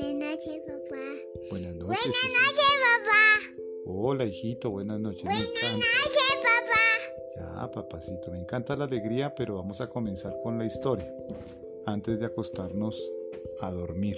[0.00, 0.96] Buenas noches, papá.
[1.50, 1.98] Buenas noches.
[2.06, 3.62] Buenas noches, papá.
[3.84, 5.24] Hola, hijito, buenas noches.
[5.24, 7.60] Buenas noches, papá.
[7.64, 11.14] Ya, papacito, me encanta la alegría, pero vamos a comenzar con la historia
[11.84, 13.12] antes de acostarnos
[13.60, 14.16] a dormir.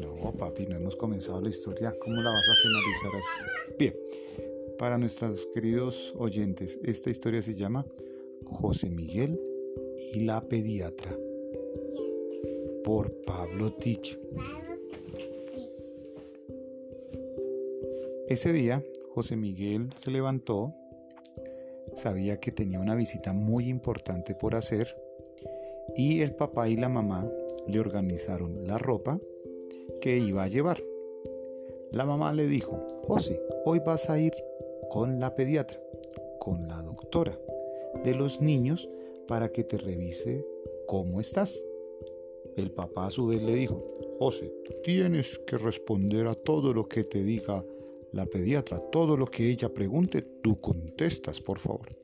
[0.00, 1.92] No, papi, no hemos comenzado la historia.
[1.98, 3.74] ¿Cómo la vas a finalizar así?
[3.76, 3.96] Bien,
[4.78, 7.84] para nuestros queridos oyentes, esta historia se llama
[8.44, 9.40] José Miguel
[10.14, 11.12] y la pediatra
[12.84, 14.18] por Pablo Tich.
[18.28, 18.82] Ese día,
[19.14, 20.74] José Miguel se levantó,
[21.94, 24.96] sabía que tenía una visita muy importante por hacer
[25.94, 27.30] y el papá y la mamá
[27.66, 29.20] le organizaron la ropa
[30.00, 30.82] que iba a llevar.
[31.90, 34.32] La mamá le dijo, José, hoy vas a ir
[34.88, 35.78] con la pediatra,
[36.40, 37.38] con la doctora
[38.02, 38.88] de los niños
[39.28, 40.46] para que te revise
[40.86, 41.64] cómo estás.
[42.56, 43.82] El papá a su vez le dijo,
[44.18, 44.52] José,
[44.84, 47.64] tienes que responder a todo lo que te diga
[48.12, 51.96] la pediatra, todo lo que ella pregunte, tú contestas, por favor.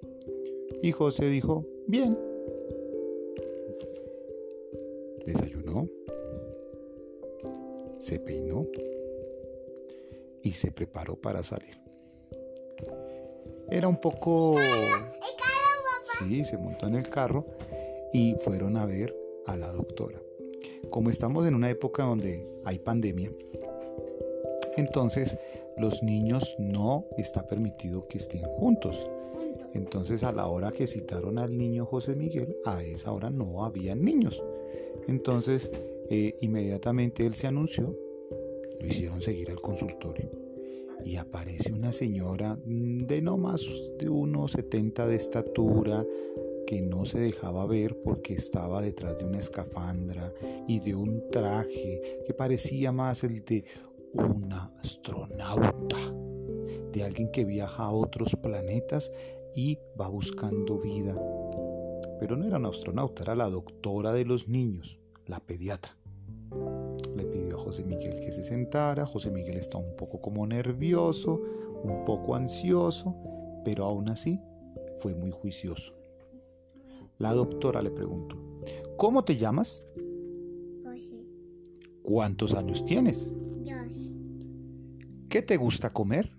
[0.83, 2.19] Y José dijo, bien.
[5.27, 5.87] Desayunó,
[7.99, 8.67] se peinó
[10.43, 11.79] y se preparó para salir.
[13.71, 14.57] Era un poco...
[16.19, 17.47] Sí, se montó en el carro
[18.13, 19.15] y fueron a ver
[19.47, 20.21] a la doctora.
[20.91, 23.33] Como estamos en una época donde hay pandemia,
[24.77, 25.37] entonces
[25.77, 29.09] los niños no está permitido que estén juntos.
[29.75, 33.95] Entonces a la hora que citaron al niño José Miguel, a esa hora no había
[33.95, 34.43] niños.
[35.07, 35.71] Entonces
[36.11, 37.95] eh, inmediatamente él se anunció,
[38.81, 40.31] lo hicieron seguir al consultorio
[41.05, 43.63] y aparece una señora de no más
[43.99, 46.05] de unos 70 de estatura
[46.69, 50.35] que no se dejaba ver porque estaba detrás de una escafandra
[50.67, 53.65] y de un traje que parecía más el de
[54.13, 55.97] un astronauta,
[56.93, 59.11] de alguien que viaja a otros planetas
[59.55, 61.19] y va buscando vida.
[62.21, 65.97] Pero no era un astronauta, era la doctora de los niños, la pediatra.
[67.17, 71.41] Le pidió a José Miguel que se sentara, José Miguel está un poco como nervioso,
[71.83, 73.17] un poco ansioso,
[73.65, 74.39] pero aún así
[74.99, 75.98] fue muy juicioso.
[77.19, 78.37] La doctora le preguntó,
[78.97, 79.85] ¿cómo te llamas?
[80.85, 81.25] José,
[82.03, 83.31] ¿Cuántos años tienes?
[83.63, 84.15] Dios,
[85.29, 86.31] ¿Qué te gusta comer?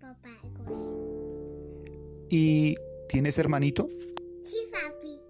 [0.00, 0.28] papá,
[0.66, 0.96] José.
[2.30, 2.74] ¿Y
[3.08, 3.88] tienes hermanito?
[4.42, 5.20] Sí, papi.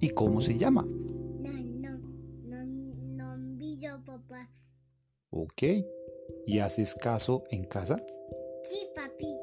[0.00, 0.82] ¿Y cómo se llama?
[0.82, 1.98] No, no,
[2.44, 4.50] no, no, video, papá.
[5.30, 5.62] Ok.
[6.46, 8.04] ¿Y haces caso en casa?
[8.64, 9.34] Sí, papi.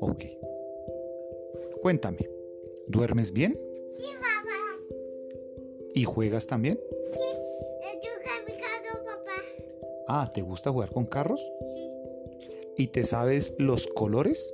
[0.00, 0.24] Ok.
[1.82, 2.28] Cuéntame,
[2.88, 3.54] ¿duermes bien?
[3.98, 4.96] Sí, papá.
[5.94, 6.80] ¿Y juegas también?
[7.12, 7.36] Sí,
[8.02, 8.10] yo
[8.46, 9.42] mi casa, papá.
[10.08, 11.40] Ah, ¿te gusta jugar con carros?
[11.74, 11.90] Sí.
[12.78, 14.52] ¿Y te sabes los colores?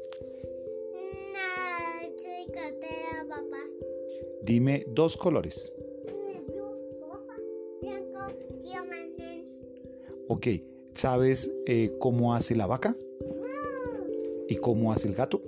[1.32, 3.64] No, soy cartera, papá.
[4.42, 5.72] Dime dos colores.
[10.28, 10.46] Ok.
[10.94, 12.96] ¿Sabes eh, cómo hace la vaca?
[14.48, 15.42] ¿Y cómo hace el gato?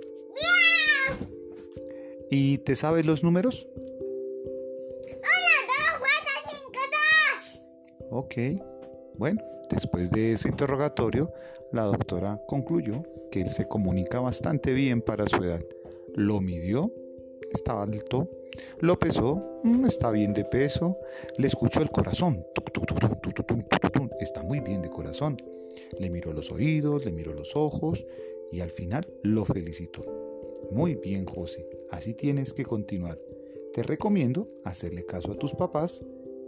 [2.33, 3.67] ¿Y te sabes los números?
[3.75, 3.91] Uno,
[5.67, 7.61] dos, cuatro, cinco, dos.
[8.09, 8.35] Ok,
[9.15, 11.33] bueno, después de ese interrogatorio,
[11.73, 15.61] la doctora concluyó que él se comunica bastante bien para su edad.
[16.15, 16.89] Lo midió,
[17.51, 18.29] estaba alto,
[18.79, 20.97] lo pesó, está bien de peso,
[21.37, 22.45] le escuchó el corazón,
[24.21, 25.35] está muy bien de corazón.
[25.99, 28.05] Le miró los oídos, le miró los ojos
[28.53, 30.30] y al final lo felicitó.
[30.69, 33.19] Muy bien, José, así tienes que continuar.
[33.73, 36.03] Te recomiendo hacerle caso a tus papás,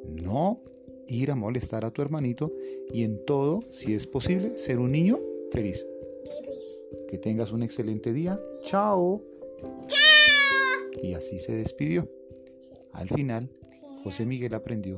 [0.05, 0.61] no
[1.07, 2.53] ir a molestar a tu hermanito
[2.91, 5.19] y en todo, si es posible, ser un niño
[5.51, 5.87] feliz.
[7.07, 8.39] Que tengas un excelente día.
[8.63, 9.21] Chao.
[9.87, 11.01] ¡Chao!
[11.01, 12.09] Y así se despidió.
[12.91, 13.49] Al final,
[14.03, 14.95] José Miguel aprendió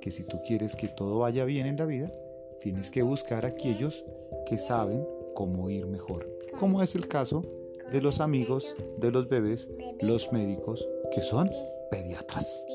[0.00, 2.12] que si tú quieres que todo vaya bien en la vida,
[2.60, 4.04] tienes que buscar a aquellos
[4.46, 6.28] que saben cómo ir mejor.
[6.58, 7.42] Como es el caso
[7.90, 9.70] de los amigos de los bebés,
[10.00, 11.50] los médicos, que son
[11.90, 12.66] pediatras.